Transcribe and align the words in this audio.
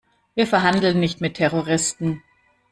Wir 0.33 0.47
verhandeln 0.47 0.99
nicht 0.99 1.21
mit 1.21 1.35
Terroristen. 1.35 2.23